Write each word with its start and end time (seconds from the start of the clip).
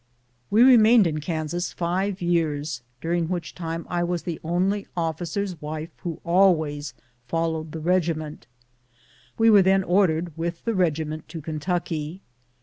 We 0.49 0.63
remained 0.63 1.05
in 1.05 1.21
Kansas 1.21 1.71
five 1.71 2.23
years, 2.23 2.81
during 3.01 3.27
which 3.29 3.53
time 3.53 3.85
I 3.87 4.03
was 4.03 4.23
the 4.23 4.39
only 4.43 4.87
officer's 4.97 5.61
wife 5.61 5.89
CHANGE 5.97 5.97
OF 5.97 5.99
STATION. 5.99 6.09
11 6.09 6.21
who 6.23 6.39
always 6.57 6.93
followed 7.27 7.71
the 7.71 7.81
regiment. 7.81 8.47
We 9.37 9.51
were 9.51 9.61
then 9.61 9.83
or 9.83 10.07
dered, 10.07 10.31
with 10.35 10.65
the 10.65 10.73
regiment, 10.73 11.27
to 11.29 11.39
Kentucky. 11.41 12.23